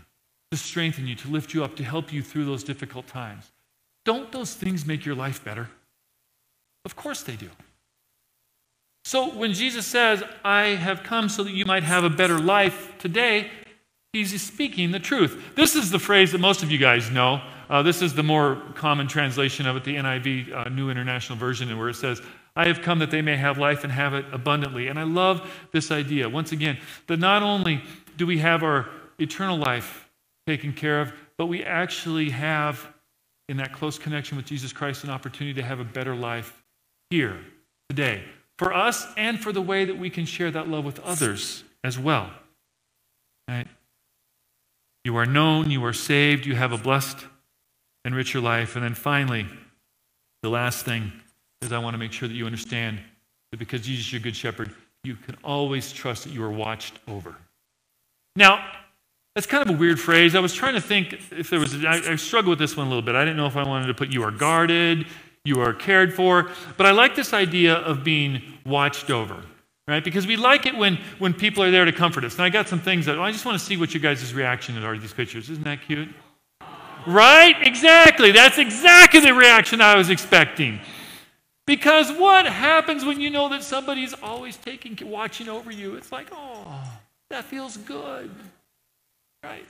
to 0.50 0.58
strengthen 0.58 1.06
you, 1.06 1.14
to 1.14 1.28
lift 1.28 1.54
you 1.54 1.64
up, 1.64 1.76
to 1.76 1.84
help 1.84 2.12
you 2.12 2.24
through 2.24 2.46
those 2.46 2.64
difficult 2.64 3.06
times. 3.06 3.52
Don't 4.06 4.32
those 4.32 4.56
things 4.56 4.88
make 4.88 5.06
your 5.06 5.14
life 5.16 5.44
better? 5.44 5.70
Of 6.84 6.96
course 6.96 7.22
they 7.22 7.36
do. 7.36 7.50
So 9.06 9.36
when 9.36 9.54
Jesus 9.54 9.86
says, 9.86 10.24
I 10.44 10.70
have 10.70 11.04
come 11.04 11.30
so 11.30 11.44
that 11.44 11.54
you 11.54 11.66
might 11.66 11.84
have 11.84 12.04
a 12.04 12.10
better 12.10 12.40
life 12.40 12.98
today, 12.98 13.52
he's 14.14 14.42
speaking 14.42 14.90
the 14.90 15.00
truth. 15.00 15.54
This 15.54 15.76
is 15.76 15.92
the 15.92 16.00
phrase 16.00 16.32
that 16.32 16.40
most 16.40 16.64
of 16.64 16.72
you 16.72 16.80
guys 16.80 17.12
know. 17.12 17.40
Uh, 17.69 17.81
this 17.81 18.01
is 18.01 18.13
the 18.13 18.24
more 18.24 18.62
common 18.75 19.07
translation 19.07 19.67
of 19.67 19.75
it, 19.75 19.83
the 19.83 19.95
NIV, 19.95 20.53
uh, 20.53 20.69
New 20.69 20.89
International 20.89 21.38
Version, 21.38 21.75
where 21.77 21.89
it 21.89 21.95
says, 21.95 22.21
I 22.55 22.67
have 22.67 22.81
come 22.81 23.00
that 23.00 23.12
they 23.12 23.21
may 23.21 23.36
have 23.36 23.57
life 23.57 23.83
and 23.83 23.91
have 23.91 24.13
it 24.13 24.25
abundantly. 24.31 24.88
And 24.88 24.97
I 24.97 25.03
love 25.03 25.51
this 25.71 25.91
idea, 25.91 26.27
once 26.29 26.51
again, 26.51 26.77
that 27.07 27.19
not 27.19 27.43
only 27.43 27.83
do 28.15 28.25
we 28.25 28.39
have 28.39 28.63
our 28.63 28.89
eternal 29.19 29.57
life 29.57 30.09
taken 30.47 30.74
care 30.74 31.01
of, 31.01 31.13
but 31.38 31.47
we 31.47 31.63
actually 31.63 32.29
have, 32.29 32.88
in 33.50 33.57
that 33.57 33.74
close 33.74 34.00
connection 34.00 34.38
with 34.38 34.45
Jesus 34.45 34.74
Christ, 34.74 35.03
an 35.03 35.09
opportunity 35.09 35.53
to 35.55 35.63
have 35.63 35.79
a 35.79 35.83
better 35.83 36.15
life 36.15 36.63
here, 37.09 37.38
today, 37.89 38.24
for 38.57 38.74
us 38.74 39.05
and 39.17 39.39
for 39.39 39.51
the 39.51 39.62
way 39.62 39.86
that 39.86 39.97
we 39.97 40.09
can 40.09 40.25
share 40.25 40.50
that 40.51 40.67
love 40.67 40.83
with 40.83 41.00
others 41.01 41.63
as 41.83 42.00
well. 42.00 42.31
Right? 43.47 43.67
You 45.03 45.15
are 45.17 45.25
known, 45.25 45.69
you 45.69 45.86
are 45.86 45.93
saved, 45.93 46.45
you 46.45 46.55
have 46.55 46.71
a 46.71 46.77
blessed 46.77 47.17
and 48.16 48.34
your 48.34 48.44
life. 48.44 48.76
And 48.76 48.84
then 48.84 48.94
finally, 48.94 49.46
the 50.42 50.50
last 50.50 50.86
thing 50.86 51.12
is 51.62 51.72
I 51.72 51.80
want 51.80 51.94
to 51.94 51.98
make 51.98 52.12
sure 52.12 52.28
that 52.28 52.34
you 52.34 52.46
understand 52.46 53.00
that 53.52 53.58
because 53.58 53.82
Jesus 53.82 54.08
is 54.08 54.14
your 54.14 54.22
good 54.22 54.36
shepherd, 54.36 54.74
you 55.04 55.16
can 55.16 55.36
always 55.44 55.92
trust 55.92 56.24
that 56.24 56.34
you 56.34 56.44
are 56.44 56.52
watched 56.52 57.00
over. 57.08 57.36
Now, 58.36 58.66
that's 59.36 59.48
kind 59.48 59.68
of 59.68 59.76
a 59.76 59.78
weird 59.78 60.00
phrase. 60.00 60.36
I 60.36 60.40
was 60.40 60.54
trying 60.54 60.74
to 60.74 60.82
think 60.82 61.14
if 61.32 61.50
there 61.50 61.60
was, 61.60 61.86
I, 61.86 62.14
I 62.14 62.16
struggled 62.16 62.52
with 62.52 62.60
this 62.60 62.76
one 62.76 62.88
a 62.88 62.90
little 62.90 63.04
bit. 63.04 63.16
I 63.16 63.24
didn't 63.24 63.38
know 63.38 63.46
if 63.46 63.56
I 63.56 63.64
wanted 63.64 63.88
to 63.88 63.94
put 63.94 64.12
you 64.12 64.24
are 64.24 64.32
guarded, 64.32 65.06
you 65.46 65.62
are 65.62 65.74
cared 65.74 66.14
for, 66.14 66.50
but 66.76 66.86
I 66.86 66.92
like 66.92 67.16
this 67.16 67.34
idea 67.34 67.76
of 67.76 68.04
being 68.04 68.42
watched 68.66 69.10
over 69.10 69.44
right? 69.88 70.04
Because 70.04 70.28
we 70.28 70.36
like 70.36 70.66
it 70.66 70.76
when, 70.76 70.98
when 71.18 71.34
people 71.34 71.64
are 71.64 71.72
there 71.72 71.86
to 71.86 71.94
comfort 71.94 72.26
us. 72.26 72.34
And 72.34 72.44
I 72.44 72.50
got 72.50 72.68
some 72.68 72.80
things 72.80 73.06
that, 73.06 73.16
well, 73.16 73.26
I 73.26 73.32
just 73.32 73.46
want 73.46 73.58
to 73.58 73.64
see 73.64 73.78
what 73.78 73.94
you 73.94 74.00
guys' 74.00 74.34
reaction 74.34 74.78
are 74.84 74.94
to 74.94 75.00
these 75.00 75.14
pictures. 75.14 75.50
Isn't 75.50 75.64
that 75.64 75.82
cute? 75.82 76.10
Right? 77.06 77.56
Exactly. 77.66 78.32
That's 78.32 78.58
exactly 78.58 79.20
the 79.20 79.34
reaction 79.34 79.82
I 79.82 79.96
was 79.96 80.10
expecting. 80.10 80.80
Because 81.66 82.12
what 82.12 82.46
happens 82.46 83.04
when 83.04 83.20
you 83.20 83.30
know 83.30 83.50
that 83.50 83.62
somebody's 83.62 84.13
always 84.24 84.56
taking, 84.58 84.98
watching 85.08 85.50
over 85.50 85.70
you? 85.70 85.96
It's 85.96 86.12
like, 86.12 86.27
oh, 86.32 86.82
that 87.30 87.44
feels 87.44 87.75
good. 87.77 88.32
Right? 89.44 89.66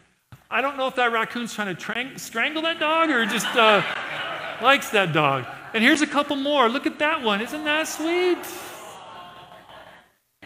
I 0.49 0.61
don't 0.61 0.77
know 0.77 0.87
if 0.87 0.95
that 0.95 1.11
raccoon's 1.11 1.53
trying 1.53 1.75
to 1.75 1.81
trang- 1.81 2.19
strangle 2.19 2.61
that 2.61 2.79
dog 2.79 3.09
or 3.09 3.25
just 3.25 3.47
uh, 3.55 3.81
likes 4.61 4.91
that 4.91 5.11
dog. 5.11 5.45
And 5.73 5.83
here's 5.83 6.01
a 6.01 6.07
couple 6.07 6.35
more. 6.35 6.69
Look 6.69 6.85
at 6.85 6.99
that 6.99 7.23
one. 7.23 7.41
Isn't 7.41 7.65
that 7.65 7.87
sweet? 7.87 8.37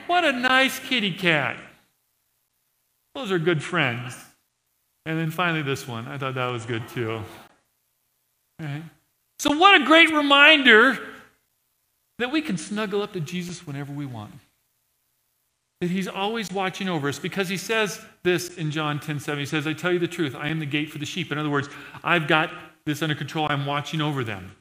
What 0.08 0.26
a 0.26 0.32
nice 0.32 0.80
kitty 0.80 1.14
cat. 1.14 1.58
Those 3.14 3.32
are 3.32 3.40
good 3.40 3.62
friends. 3.62 4.16
And 5.06 5.18
then 5.18 5.32
finally, 5.32 5.62
this 5.62 5.88
one. 5.88 6.08
I 6.08 6.18
thought 6.18 6.36
that 6.36 6.48
was 6.48 6.66
good 6.66 6.88
too. 6.90 7.22
Right? 8.60 8.84
So, 9.40 9.58
what 9.58 9.82
a 9.82 9.86
great 9.86 10.12
reminder 10.12 11.00
that 12.20 12.32
we 12.32 12.42
can 12.42 12.58
snuggle 12.58 13.02
up 13.02 13.14
to 13.14 13.20
Jesus 13.20 13.66
whenever 13.66 13.92
we 13.92 14.06
want. 14.06 14.34
That 15.80 15.90
he's 15.90 16.08
always 16.08 16.52
watching 16.52 16.88
over 16.88 17.10
us 17.10 17.18
because 17.18 17.50
he 17.50 17.58
says 17.58 18.00
this 18.22 18.58
in 18.58 18.70
John 18.70 19.00
10 19.00 19.20
7. 19.20 19.40
He 19.40 19.46
says, 19.48 19.66
I 19.66 19.74
tell 19.74 19.92
you 19.92 19.98
the 19.98 20.08
truth, 20.08 20.36
I 20.36 20.50
am 20.50 20.60
the 20.60 20.68
gate 20.68 20.92
for 20.92 21.00
the 21.00 21.06
sheep. 21.08 21.32
In 21.32 21.40
other 21.40 21.50
words, 21.50 21.70
I've 22.04 22.28
got 22.28 22.52
this 22.86 23.02
under 23.02 23.16
control. 23.16 23.48
I'm 23.50 23.66
watching 23.66 24.02
over 24.02 24.24
them 24.24 24.56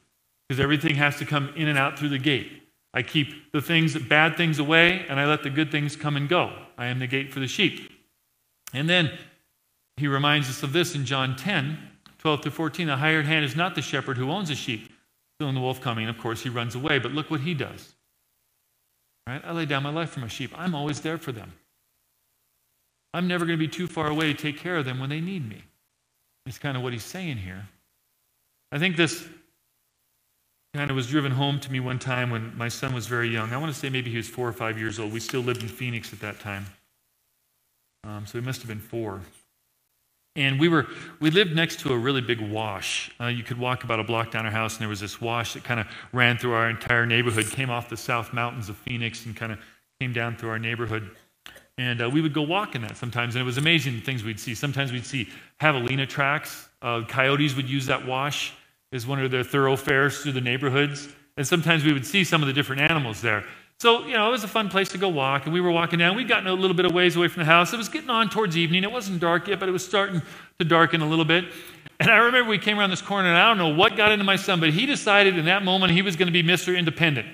because 0.49 0.59
everything 0.59 0.95
has 0.95 1.17
to 1.17 1.25
come 1.25 1.53
in 1.55 1.67
and 1.67 1.77
out 1.77 1.99
through 1.99 2.09
the 2.09 2.17
gate. 2.17 2.63
I 2.93 3.03
keep 3.03 3.51
the 3.53 3.61
things, 3.61 3.97
bad 3.97 4.35
things 4.35 4.59
away, 4.59 5.05
and 5.07 5.19
I 5.19 5.27
let 5.27 5.43
the 5.43 5.49
good 5.49 5.71
things 5.71 5.95
come 5.95 6.17
and 6.17 6.27
go. 6.27 6.51
I 6.77 6.87
am 6.87 6.99
the 6.99 7.07
gate 7.07 7.31
for 7.31 7.39
the 7.39 7.47
sheep. 7.47 7.89
And 8.73 8.89
then 8.89 9.11
he 9.97 10.07
reminds 10.07 10.49
us 10.49 10.63
of 10.63 10.73
this 10.73 10.95
in 10.95 11.05
John 11.05 11.35
10, 11.35 11.77
12 12.19 12.41
to 12.41 12.51
14. 12.51 12.87
The 12.87 12.95
hired 12.97 13.25
hand 13.25 13.45
is 13.45 13.55
not 13.55 13.75
the 13.75 13.81
shepherd 13.81 14.17
who 14.17 14.29
owns 14.31 14.49
the 14.49 14.55
sheep. 14.55 14.91
Feeling 15.39 15.55
the 15.55 15.61
wolf 15.61 15.81
coming, 15.81 16.07
of 16.07 16.17
course, 16.17 16.41
he 16.41 16.49
runs 16.49 16.75
away. 16.75 16.99
But 16.99 17.13
look 17.13 17.31
what 17.31 17.41
he 17.41 17.53
does. 17.53 17.93
Right? 19.27 19.41
I 19.43 19.51
lay 19.51 19.65
down 19.65 19.83
my 19.83 19.91
life 19.91 20.11
for 20.11 20.19
my 20.19 20.27
sheep. 20.27 20.51
I'm 20.55 20.75
always 20.75 21.01
there 21.01 21.17
for 21.17 21.31
them. 21.31 21.51
I'm 23.13 23.27
never 23.27 23.45
going 23.45 23.57
to 23.57 23.65
be 23.65 23.71
too 23.71 23.87
far 23.87 24.07
away 24.07 24.31
to 24.31 24.33
take 24.33 24.57
care 24.57 24.77
of 24.77 24.85
them 24.85 24.99
when 24.99 25.09
they 25.09 25.19
need 25.19 25.47
me. 25.47 25.63
It's 26.45 26.57
kind 26.57 26.77
of 26.77 26.83
what 26.83 26.93
he's 26.93 27.03
saying 27.03 27.37
here. 27.37 27.67
I 28.71 28.79
think 28.79 28.95
this 28.95 29.27
kind 30.73 30.89
of 30.89 30.95
was 30.95 31.07
driven 31.07 31.31
home 31.31 31.59
to 31.59 31.71
me 31.71 31.79
one 31.79 31.99
time 31.99 32.29
when 32.29 32.57
my 32.57 32.69
son 32.69 32.93
was 32.93 33.07
very 33.07 33.27
young. 33.27 33.51
I 33.51 33.57
want 33.57 33.73
to 33.73 33.77
say 33.77 33.89
maybe 33.89 34.09
he 34.09 34.17
was 34.17 34.29
four 34.29 34.47
or 34.47 34.53
five 34.53 34.79
years 34.79 34.99
old. 34.99 35.11
We 35.11 35.19
still 35.19 35.41
lived 35.41 35.61
in 35.61 35.67
Phoenix 35.67 36.13
at 36.13 36.19
that 36.21 36.39
time. 36.39 36.65
Um, 38.03 38.25
so 38.25 38.39
he 38.39 38.45
must 38.45 38.61
have 38.61 38.69
been 38.69 38.79
four. 38.79 39.21
And 40.35 40.59
we 40.59 40.69
were 40.69 40.87
we 41.19 41.29
lived 41.29 41.55
next 41.55 41.81
to 41.81 41.93
a 41.93 41.97
really 41.97 42.21
big 42.21 42.39
wash. 42.39 43.11
Uh, 43.19 43.27
you 43.27 43.43
could 43.43 43.57
walk 43.57 43.83
about 43.83 43.99
a 43.99 44.03
block 44.03 44.31
down 44.31 44.45
our 44.45 44.51
house, 44.51 44.75
and 44.75 44.81
there 44.81 44.89
was 44.89 45.01
this 45.01 45.19
wash 45.19 45.53
that 45.53 45.63
kind 45.63 45.79
of 45.79 45.87
ran 46.13 46.37
through 46.37 46.53
our 46.53 46.69
entire 46.69 47.05
neighborhood, 47.05 47.47
came 47.47 47.69
off 47.69 47.89
the 47.89 47.97
south 47.97 48.31
mountains 48.31 48.69
of 48.69 48.77
Phoenix, 48.77 49.25
and 49.25 49.35
kind 49.35 49.51
of 49.51 49.59
came 49.99 50.13
down 50.13 50.37
through 50.37 50.49
our 50.49 50.59
neighborhood. 50.59 51.11
And 51.77 52.01
uh, 52.01 52.09
we 52.09 52.21
would 52.21 52.33
go 52.33 52.43
walk 52.43 52.75
in 52.75 52.81
that 52.83 52.95
sometimes, 52.95 53.35
and 53.35 53.41
it 53.41 53.45
was 53.45 53.57
amazing 53.57 53.93
the 53.93 54.01
things 54.01 54.23
we'd 54.23 54.39
see. 54.39 54.55
Sometimes 54.55 54.91
we'd 54.91 55.05
see 55.05 55.27
javelina 55.59 56.07
tracks. 56.07 56.69
Uh, 56.81 57.03
coyotes 57.07 57.55
would 57.55 57.69
use 57.69 57.85
that 57.87 58.05
wash 58.05 58.53
as 58.93 59.07
one 59.07 59.19
of 59.23 59.31
their 59.31 59.43
thoroughfares 59.43 60.21
through 60.21 60.33
the 60.33 60.41
neighborhoods. 60.41 61.09
And 61.37 61.47
sometimes 61.47 61.83
we 61.83 61.93
would 61.93 62.05
see 62.05 62.23
some 62.23 62.41
of 62.41 62.47
the 62.47 62.53
different 62.53 62.81
animals 62.81 63.21
there. 63.21 63.45
So, 63.81 64.05
you 64.05 64.13
know, 64.13 64.27
it 64.27 64.31
was 64.31 64.43
a 64.43 64.47
fun 64.47 64.69
place 64.69 64.89
to 64.89 64.99
go 64.99 65.09
walk. 65.09 65.45
And 65.45 65.53
we 65.55 65.59
were 65.59 65.71
walking 65.71 65.97
down. 65.97 66.15
We'd 66.15 66.27
gotten 66.27 66.45
a 66.45 66.53
little 66.53 66.75
bit 66.75 66.85
of 66.85 66.91
ways 66.91 67.15
away 67.15 67.29
from 67.29 67.39
the 67.39 67.45
house. 67.45 67.73
It 67.73 67.77
was 67.77 67.89
getting 67.89 68.11
on 68.11 68.29
towards 68.29 68.55
evening. 68.55 68.83
It 68.83 68.91
wasn't 68.91 69.19
dark 69.19 69.47
yet, 69.47 69.59
but 69.59 69.67
it 69.67 69.71
was 69.71 69.83
starting 69.83 70.21
to 70.59 70.65
darken 70.65 71.01
a 71.01 71.09
little 71.09 71.25
bit. 71.25 71.45
And 71.99 72.11
I 72.11 72.17
remember 72.17 72.47
we 72.47 72.59
came 72.59 72.77
around 72.77 72.91
this 72.91 73.01
corner, 73.01 73.29
and 73.29 73.35
I 73.35 73.47
don't 73.47 73.57
know 73.57 73.75
what 73.75 73.97
got 73.97 74.11
into 74.11 74.23
my 74.23 74.35
son, 74.35 74.59
but 74.59 74.69
he 74.69 74.85
decided 74.85 75.35
in 75.35 75.45
that 75.45 75.63
moment 75.63 75.93
he 75.93 76.03
was 76.03 76.15
going 76.15 76.27
to 76.27 76.31
be 76.31 76.43
Mr. 76.43 76.77
Independent. 76.77 77.27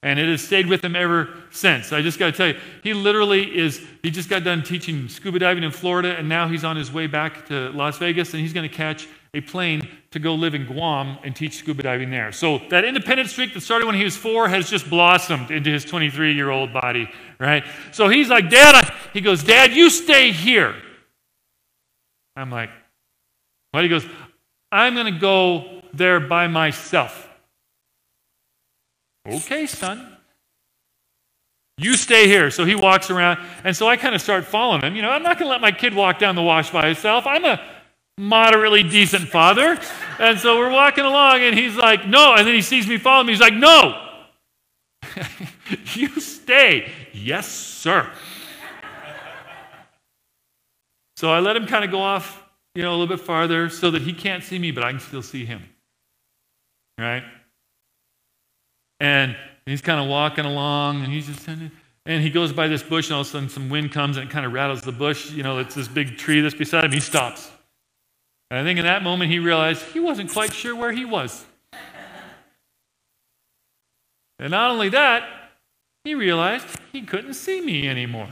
And 0.00 0.20
it 0.20 0.28
has 0.28 0.44
stayed 0.44 0.68
with 0.68 0.84
him 0.84 0.94
ever 0.94 1.34
since. 1.50 1.92
I 1.92 2.02
just 2.02 2.20
got 2.20 2.26
to 2.26 2.32
tell 2.32 2.46
you, 2.46 2.60
he 2.84 2.94
literally 2.94 3.58
is, 3.58 3.84
he 4.00 4.12
just 4.12 4.30
got 4.30 4.44
done 4.44 4.62
teaching 4.62 5.08
scuba 5.08 5.40
diving 5.40 5.64
in 5.64 5.72
Florida, 5.72 6.14
and 6.16 6.28
now 6.28 6.46
he's 6.46 6.62
on 6.62 6.76
his 6.76 6.92
way 6.92 7.08
back 7.08 7.46
to 7.46 7.70
Las 7.70 7.98
Vegas, 7.98 8.32
and 8.32 8.40
he's 8.40 8.52
going 8.52 8.68
to 8.68 8.72
catch 8.72 9.08
a 9.34 9.40
plane 9.40 9.86
to 10.12 10.18
go 10.18 10.34
live 10.34 10.54
in 10.54 10.64
Guam 10.64 11.18
and 11.24 11.34
teach 11.34 11.56
scuba 11.56 11.82
diving 11.82 12.10
there. 12.10 12.30
So 12.32 12.58
that 12.70 12.84
independent 12.84 13.28
streak 13.28 13.52
that 13.54 13.60
started 13.60 13.86
when 13.86 13.96
he 13.96 14.04
was 14.04 14.16
four 14.16 14.48
has 14.48 14.70
just 14.70 14.88
blossomed 14.88 15.50
into 15.50 15.70
his 15.70 15.84
23 15.84 16.34
year 16.34 16.50
old 16.50 16.72
body, 16.72 17.10
right? 17.40 17.64
So 17.92 18.08
he's 18.08 18.28
like, 18.28 18.48
Dad, 18.48 18.76
I, 18.76 18.94
he 19.12 19.20
goes, 19.20 19.42
Dad, 19.42 19.72
you 19.72 19.90
stay 19.90 20.30
here. 20.30 20.74
I'm 22.36 22.50
like, 22.50 22.70
what? 23.72 23.82
He 23.82 23.90
goes, 23.90 24.06
I'm 24.70 24.94
going 24.94 25.12
to 25.12 25.20
go 25.20 25.82
there 25.92 26.20
by 26.20 26.46
myself. 26.46 27.28
Okay, 29.26 29.66
son. 29.66 30.16
You 31.76 31.96
stay 31.96 32.28
here. 32.28 32.50
So 32.50 32.64
he 32.64 32.76
walks 32.76 33.10
around. 33.10 33.40
And 33.64 33.76
so 33.76 33.88
I 33.88 33.96
kind 33.96 34.14
of 34.14 34.20
start 34.20 34.44
following 34.44 34.82
him. 34.82 34.94
You 34.94 35.02
know, 35.02 35.10
I'm 35.10 35.24
not 35.24 35.38
going 35.38 35.48
to 35.48 35.50
let 35.50 35.60
my 35.60 35.72
kid 35.72 35.92
walk 35.92 36.20
down 36.20 36.36
the 36.36 36.42
wash 36.42 36.70
by 36.70 36.86
himself. 36.86 37.26
I'm 37.26 37.44
a 37.44 37.60
moderately 38.18 38.82
decent 38.82 39.28
father. 39.28 39.78
And 40.18 40.38
so 40.38 40.58
we're 40.58 40.70
walking 40.70 41.04
along, 41.04 41.40
and 41.40 41.58
he's 41.58 41.76
like, 41.76 42.06
No. 42.06 42.34
And 42.34 42.46
then 42.46 42.54
he 42.54 42.62
sees 42.62 42.86
me 42.86 42.98
following 42.98 43.26
me. 43.26 43.32
He's 43.32 43.40
like, 43.40 43.54
No. 43.54 44.00
you 45.94 46.08
stay. 46.20 46.90
Yes, 47.12 47.48
sir. 47.48 48.10
so 51.16 51.30
I 51.30 51.40
let 51.40 51.56
him 51.56 51.66
kind 51.66 51.84
of 51.84 51.90
go 51.90 52.00
off, 52.00 52.42
you 52.74 52.82
know, 52.82 52.90
a 52.90 52.96
little 52.96 53.16
bit 53.16 53.24
farther 53.24 53.68
so 53.68 53.90
that 53.90 54.02
he 54.02 54.12
can't 54.12 54.42
see 54.42 54.58
me, 54.58 54.70
but 54.70 54.84
I 54.84 54.90
can 54.90 55.00
still 55.00 55.22
see 55.22 55.44
him. 55.44 55.62
Right? 56.98 57.24
And 59.00 59.36
he's 59.66 59.80
kind 59.80 60.00
of 60.00 60.08
walking 60.08 60.44
along, 60.44 61.02
and 61.02 61.12
he's 61.12 61.26
just, 61.26 61.48
and 61.48 62.22
he 62.22 62.30
goes 62.30 62.52
by 62.52 62.68
this 62.68 62.82
bush, 62.82 63.08
and 63.08 63.14
all 63.14 63.22
of 63.22 63.26
a 63.26 63.30
sudden 63.30 63.48
some 63.48 63.68
wind 63.68 63.92
comes 63.92 64.16
and 64.16 64.28
it 64.28 64.32
kind 64.32 64.46
of 64.46 64.52
rattles 64.52 64.82
the 64.82 64.92
bush. 64.92 65.32
You 65.32 65.42
know, 65.42 65.58
it's 65.58 65.74
this 65.74 65.88
big 65.88 66.16
tree 66.16 66.40
that's 66.40 66.54
beside 66.54 66.84
him. 66.84 66.92
He 66.92 67.00
stops. 67.00 67.50
And 68.54 68.60
I 68.60 68.64
think 68.70 68.78
in 68.78 68.84
that 68.84 69.02
moment 69.02 69.32
he 69.32 69.40
realized 69.40 69.82
he 69.86 69.98
wasn't 69.98 70.30
quite 70.30 70.52
sure 70.52 70.76
where 70.76 70.92
he 70.92 71.04
was. 71.04 71.44
And 74.38 74.52
not 74.52 74.70
only 74.70 74.90
that, 74.90 75.24
he 76.04 76.14
realized 76.14 76.64
he 76.92 77.02
couldn't 77.02 77.34
see 77.34 77.60
me 77.60 77.88
anymore. 77.88 78.30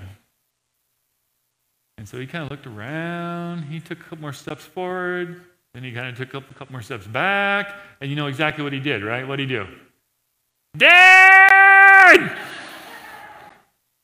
And 1.99 2.09
so 2.09 2.21
he 2.21 2.29
kind 2.29 2.45
of 2.45 2.52
looked 2.52 2.69
around. 2.69 3.64
He 3.64 3.81
took 3.81 3.99
a 3.99 4.02
couple 4.05 4.19
more 4.19 4.33
steps 4.33 4.62
forward. 4.62 5.43
Then 5.75 5.83
he 5.83 5.91
kind 5.91 6.07
of 6.07 6.17
took 6.17 6.29
a 6.35 6.55
couple 6.55 6.71
more 6.71 6.83
steps 6.83 7.09
back. 7.09 7.75
And 8.00 8.09
you 8.09 8.14
know 8.14 8.29
exactly 8.29 8.62
what 8.62 8.73
he 8.73 8.79
did, 8.79 9.02
right? 9.02 9.26
What 9.26 9.41
did 9.41 9.50
he 9.50 9.57
do? 9.57 9.67
Dad! 10.76 12.38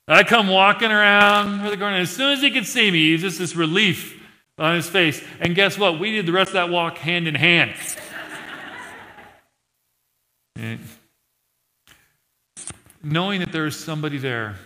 I 0.09 0.25
come 0.25 0.49
walking 0.49 0.91
around 0.91 1.63
the 1.63 1.77
corner. 1.77 1.99
As 1.99 2.11
soon 2.11 2.33
as 2.33 2.41
he 2.41 2.51
could 2.51 2.67
see 2.67 2.91
me, 2.91 3.13
he's 3.13 3.21
just 3.21 3.39
this 3.39 3.55
relief 3.55 4.18
on 4.59 4.75
his 4.75 4.89
face. 4.89 5.23
And 5.41 5.55
guess 5.55 5.79
what? 5.79 5.99
We 5.99 6.13
did 6.13 6.27
the 6.27 6.33
rest 6.33 6.49
of 6.49 6.55
that 6.55 6.71
walk 6.71 6.99
hand 6.99 7.29
in 7.29 7.35
hand. 7.35 7.75
knowing 13.03 13.41
that 13.41 13.53
there 13.53 13.67
is 13.67 13.77
somebody 13.77 14.19
there 14.19 14.57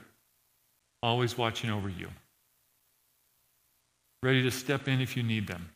always 1.02 1.36
watching 1.36 1.70
over 1.70 1.88
you, 1.88 2.08
ready 4.22 4.42
to 4.42 4.50
step 4.50 4.88
in 4.88 5.00
if 5.00 5.16
you 5.16 5.22
need 5.22 5.46
them, 5.46 5.70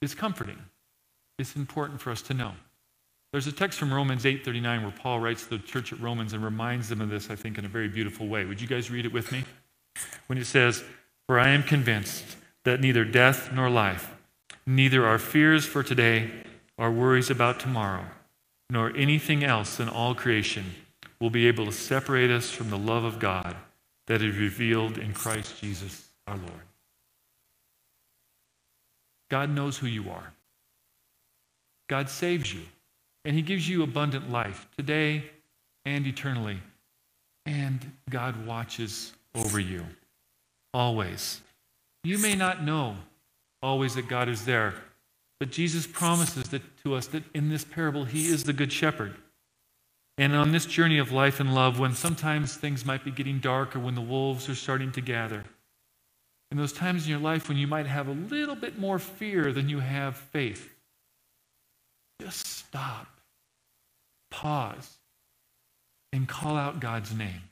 is 0.00 0.14
comforting. 0.14 0.58
It's 1.38 1.56
important 1.56 2.00
for 2.00 2.10
us 2.10 2.22
to 2.22 2.34
know. 2.34 2.52
There's 3.32 3.46
a 3.46 3.52
text 3.52 3.78
from 3.78 3.92
Romans 3.92 4.24
8:39 4.24 4.82
where 4.82 4.92
Paul 4.92 5.20
writes 5.20 5.44
to 5.44 5.50
the 5.50 5.58
church 5.58 5.92
at 5.92 6.00
Romans 6.00 6.32
and 6.32 6.42
reminds 6.42 6.88
them 6.88 7.00
of 7.00 7.10
this, 7.10 7.28
I 7.28 7.36
think, 7.36 7.58
in 7.58 7.64
a 7.64 7.68
very 7.68 7.88
beautiful 7.88 8.28
way. 8.28 8.44
Would 8.44 8.60
you 8.60 8.66
guys 8.66 8.90
read 8.90 9.04
it 9.04 9.12
with 9.12 9.32
me? 9.32 9.44
When 10.26 10.38
it 10.38 10.46
says, 10.46 10.84
For 11.26 11.38
I 11.38 11.48
am 11.48 11.62
convinced 11.62 12.36
that 12.66 12.80
neither 12.80 13.04
death 13.04 13.52
nor 13.52 13.70
life, 13.70 14.12
neither 14.66 15.06
our 15.06 15.18
fears 15.18 15.64
for 15.64 15.84
today, 15.84 16.28
our 16.76 16.90
worries 16.90 17.30
about 17.30 17.60
tomorrow, 17.60 18.04
nor 18.68 18.94
anything 18.96 19.44
else 19.44 19.78
in 19.78 19.88
all 19.88 20.16
creation 20.16 20.74
will 21.20 21.30
be 21.30 21.46
able 21.46 21.64
to 21.64 21.72
separate 21.72 22.28
us 22.28 22.50
from 22.50 22.68
the 22.68 22.76
love 22.76 23.04
of 23.04 23.20
God 23.20 23.54
that 24.08 24.20
is 24.20 24.36
revealed 24.36 24.98
in 24.98 25.12
Christ 25.12 25.60
Jesus 25.60 26.08
our 26.26 26.36
Lord. 26.36 26.66
God 29.30 29.48
knows 29.48 29.78
who 29.78 29.86
you 29.86 30.10
are. 30.10 30.32
God 31.88 32.10
saves 32.10 32.52
you, 32.52 32.62
and 33.24 33.36
He 33.36 33.42
gives 33.42 33.68
you 33.68 33.84
abundant 33.84 34.32
life 34.32 34.66
today 34.76 35.22
and 35.84 36.04
eternally. 36.04 36.58
And 37.46 37.92
God 38.10 38.44
watches 38.44 39.12
over 39.36 39.60
you 39.60 39.86
always. 40.74 41.42
You 42.06 42.18
may 42.18 42.36
not 42.36 42.62
know 42.62 42.98
always 43.60 43.96
that 43.96 44.06
God 44.06 44.28
is 44.28 44.44
there, 44.44 44.74
but 45.40 45.50
Jesus 45.50 45.88
promises 45.88 46.44
that, 46.50 46.62
to 46.84 46.94
us 46.94 47.08
that 47.08 47.24
in 47.34 47.48
this 47.48 47.64
parable, 47.64 48.04
He 48.04 48.26
is 48.26 48.44
the 48.44 48.52
Good 48.52 48.72
Shepherd. 48.72 49.16
And 50.16 50.32
on 50.32 50.52
this 50.52 50.66
journey 50.66 50.98
of 50.98 51.10
life 51.10 51.40
and 51.40 51.52
love, 51.52 51.80
when 51.80 51.96
sometimes 51.96 52.54
things 52.54 52.86
might 52.86 53.04
be 53.04 53.10
getting 53.10 53.40
dark 53.40 53.74
or 53.74 53.80
when 53.80 53.96
the 53.96 54.00
wolves 54.00 54.48
are 54.48 54.54
starting 54.54 54.92
to 54.92 55.00
gather, 55.00 55.42
in 56.52 56.56
those 56.56 56.72
times 56.72 57.06
in 57.06 57.10
your 57.10 57.18
life 57.18 57.48
when 57.48 57.58
you 57.58 57.66
might 57.66 57.86
have 57.86 58.06
a 58.06 58.12
little 58.12 58.54
bit 58.54 58.78
more 58.78 59.00
fear 59.00 59.52
than 59.52 59.68
you 59.68 59.80
have 59.80 60.16
faith, 60.16 60.72
just 62.22 62.46
stop, 62.46 63.08
pause, 64.30 64.98
and 66.12 66.28
call 66.28 66.56
out 66.56 66.78
God's 66.78 67.12
name. 67.12 67.42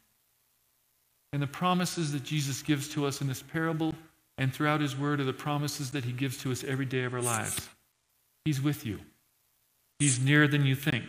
And 1.32 1.42
the 1.42 1.48
promises 1.48 2.12
that 2.12 2.22
Jesus 2.22 2.62
gives 2.62 2.88
to 2.90 3.04
us 3.04 3.20
in 3.20 3.26
this 3.26 3.42
parable 3.42 3.92
and 4.38 4.52
throughout 4.52 4.80
his 4.80 4.96
word 4.96 5.20
are 5.20 5.24
the 5.24 5.32
promises 5.32 5.90
that 5.92 6.04
he 6.04 6.12
gives 6.12 6.36
to 6.38 6.52
us 6.52 6.64
every 6.64 6.86
day 6.86 7.04
of 7.04 7.14
our 7.14 7.22
lives. 7.22 7.68
He's 8.44 8.60
with 8.60 8.84
you, 8.84 9.00
he's 9.98 10.20
nearer 10.20 10.46
than 10.46 10.66
you 10.66 10.74
think, 10.74 11.04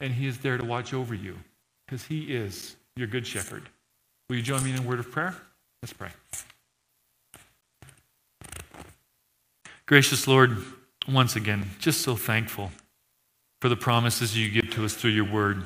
and 0.00 0.12
he 0.12 0.26
is 0.26 0.38
there 0.38 0.58
to 0.58 0.64
watch 0.64 0.94
over 0.94 1.14
you 1.14 1.38
because 1.86 2.04
he 2.04 2.34
is 2.34 2.76
your 2.96 3.06
good 3.06 3.26
shepherd. 3.26 3.68
Will 4.28 4.36
you 4.36 4.42
join 4.42 4.64
me 4.64 4.72
in 4.72 4.78
a 4.78 4.82
word 4.82 5.00
of 5.00 5.10
prayer? 5.10 5.34
Let's 5.82 5.92
pray. 5.92 6.10
Gracious 9.86 10.26
Lord, 10.26 10.56
once 11.06 11.36
again, 11.36 11.70
just 11.78 12.00
so 12.00 12.16
thankful 12.16 12.70
for 13.60 13.68
the 13.68 13.76
promises 13.76 14.36
you 14.36 14.50
give 14.50 14.70
to 14.70 14.84
us 14.84 14.94
through 14.94 15.10
your 15.10 15.30
word. 15.30 15.62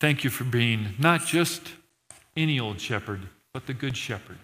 Thank 0.00 0.24
you 0.24 0.30
for 0.30 0.44
being 0.44 0.94
not 0.98 1.26
just 1.26 1.72
any 2.36 2.58
old 2.58 2.80
shepherd, 2.80 3.20
but 3.52 3.66
the 3.66 3.74
good 3.74 3.96
shepherd, 3.96 4.38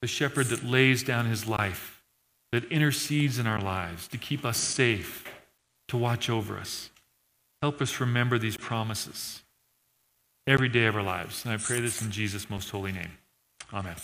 the 0.00 0.06
shepherd 0.06 0.46
that 0.46 0.64
lays 0.64 1.02
down 1.02 1.26
his 1.26 1.46
life, 1.46 2.02
that 2.52 2.64
intercedes 2.72 3.38
in 3.38 3.46
our 3.46 3.60
lives 3.60 4.08
to 4.08 4.18
keep 4.18 4.44
us 4.44 4.56
safe, 4.56 5.24
to 5.88 5.96
watch 5.96 6.28
over 6.30 6.58
us. 6.58 6.90
Help 7.62 7.80
us 7.82 8.00
remember 8.00 8.38
these 8.38 8.56
promises 8.56 9.42
every 10.46 10.68
day 10.68 10.86
of 10.86 10.96
our 10.96 11.02
lives. 11.02 11.44
And 11.44 11.52
I 11.52 11.58
pray 11.58 11.80
this 11.80 12.02
in 12.02 12.10
Jesus' 12.10 12.48
most 12.48 12.70
holy 12.70 12.92
name. 12.92 13.18
Amen. 13.72 13.96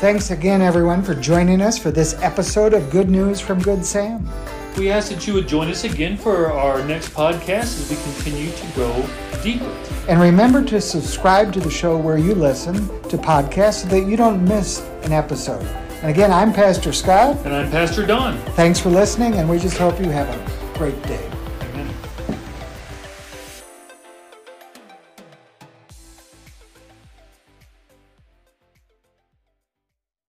Thanks 0.00 0.30
again, 0.30 0.62
everyone, 0.62 1.02
for 1.02 1.16
joining 1.16 1.60
us 1.60 1.76
for 1.76 1.90
this 1.90 2.14
episode 2.22 2.72
of 2.72 2.88
Good 2.88 3.10
News 3.10 3.40
from 3.40 3.58
Good 3.58 3.84
Sam. 3.84 4.30
We 4.76 4.92
ask 4.92 5.10
that 5.10 5.26
you 5.26 5.34
would 5.34 5.48
join 5.48 5.68
us 5.68 5.82
again 5.82 6.16
for 6.16 6.52
our 6.52 6.84
next 6.84 7.08
podcast 7.08 7.80
as 7.80 7.90
we 7.90 7.96
continue 7.96 8.52
to 8.52 8.66
go 8.76 9.08
deeper. 9.42 9.64
And 10.08 10.20
remember 10.20 10.62
to 10.66 10.80
subscribe 10.80 11.52
to 11.54 11.58
the 11.58 11.68
show 11.68 11.96
where 11.98 12.16
you 12.16 12.36
listen 12.36 12.74
to 13.08 13.18
podcasts 13.18 13.82
so 13.82 13.88
that 13.88 14.06
you 14.06 14.16
don't 14.16 14.44
miss 14.44 14.78
an 15.02 15.10
episode. 15.10 15.66
And 16.00 16.10
again, 16.10 16.30
I'm 16.30 16.52
Pastor 16.52 16.92
Scott. 16.92 17.36
And 17.44 17.52
I'm 17.52 17.68
Pastor 17.68 18.06
Don. 18.06 18.38
Thanks 18.52 18.78
for 18.78 18.90
listening, 18.90 19.34
and 19.34 19.50
we 19.50 19.58
just 19.58 19.78
hope 19.78 19.98
you 19.98 20.10
have 20.10 20.28
a 20.28 20.78
great 20.78 21.02
day. 21.02 21.27